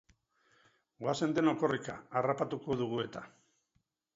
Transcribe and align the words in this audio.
Goazen 1.03 1.35
denok 1.39 1.61
korrika, 1.65 1.99
harrapatuko 2.21 2.79
dugu 2.81 2.99
eta! 3.07 3.25